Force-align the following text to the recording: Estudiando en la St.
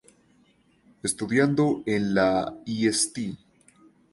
Estudiando 1.09 1.83
en 1.85 2.15
la 2.15 2.57
St. 2.65 3.37